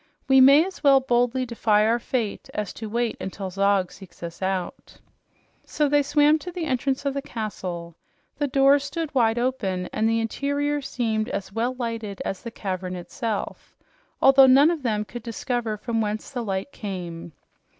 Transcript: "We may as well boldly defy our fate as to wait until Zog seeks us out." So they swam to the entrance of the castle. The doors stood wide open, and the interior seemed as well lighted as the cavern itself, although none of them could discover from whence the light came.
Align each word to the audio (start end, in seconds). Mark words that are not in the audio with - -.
"We 0.27 0.41
may 0.41 0.65
as 0.65 0.83
well 0.83 0.99
boldly 0.99 1.45
defy 1.45 1.85
our 1.85 1.99
fate 1.99 2.49
as 2.55 2.73
to 2.73 2.89
wait 2.89 3.17
until 3.21 3.51
Zog 3.51 3.91
seeks 3.91 4.23
us 4.23 4.41
out." 4.41 4.97
So 5.63 5.87
they 5.87 6.01
swam 6.01 6.39
to 6.39 6.51
the 6.51 6.65
entrance 6.65 7.05
of 7.05 7.13
the 7.13 7.21
castle. 7.21 7.93
The 8.39 8.47
doors 8.47 8.83
stood 8.83 9.13
wide 9.13 9.37
open, 9.37 9.89
and 9.93 10.09
the 10.09 10.19
interior 10.19 10.81
seemed 10.81 11.29
as 11.29 11.53
well 11.53 11.75
lighted 11.75 12.19
as 12.25 12.41
the 12.41 12.49
cavern 12.49 12.95
itself, 12.95 13.77
although 14.23 14.47
none 14.47 14.71
of 14.71 14.81
them 14.81 15.05
could 15.05 15.21
discover 15.21 15.77
from 15.77 16.01
whence 16.01 16.31
the 16.31 16.41
light 16.43 16.71
came. 16.71 17.33